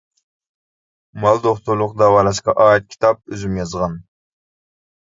[1.25, 4.05] مال-دوختۇرلۇق داۋالاشقا ئائىت كىتاب ئۆزۈم يازغان.